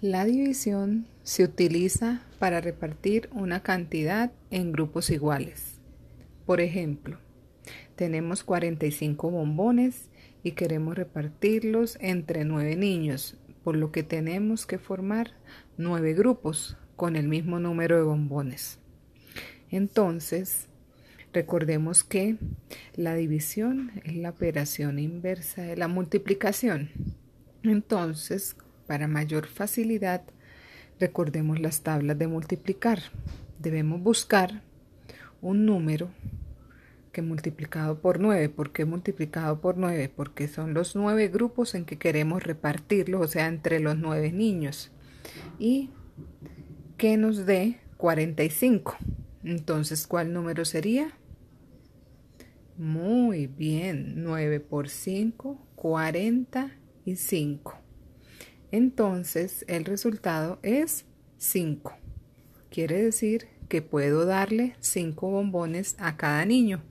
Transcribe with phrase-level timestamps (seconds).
[0.00, 5.78] La división se utiliza para repartir una cantidad en grupos iguales.
[6.46, 7.18] Por ejemplo,
[7.96, 10.08] tenemos 45 bombones
[10.42, 15.32] y queremos repartirlos entre 9 niños, por lo que tenemos que formar
[15.76, 18.78] 9 grupos con el mismo número de bombones.
[19.70, 20.68] Entonces,
[21.34, 22.38] recordemos que
[22.96, 26.88] la división es la operación inversa de la multiplicación.
[27.62, 28.56] Entonces,
[28.90, 30.22] para mayor facilidad,
[30.98, 32.98] recordemos las tablas de multiplicar.
[33.60, 34.62] Debemos buscar
[35.40, 36.10] un número
[37.12, 38.48] que multiplicado por 9.
[38.48, 40.08] ¿Por qué multiplicado por 9?
[40.08, 44.90] Porque son los 9 grupos en que queremos repartirlos, o sea, entre los 9 niños.
[45.60, 45.90] Y
[46.96, 48.96] que nos dé 45.
[49.44, 51.12] Entonces, ¿cuál número sería?
[52.76, 57.89] Muy bien, 9 por 5, 45.
[58.72, 61.04] Entonces el resultado es
[61.38, 61.92] 5.
[62.70, 66.82] Quiere decir que puedo darle 5 bombones a cada niño.